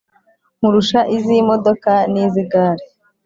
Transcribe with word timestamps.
Nkurusha 0.57 0.99
izi 1.15 1.35
modoka 1.49 1.91
nizi 2.11 2.43
gare 2.51 2.85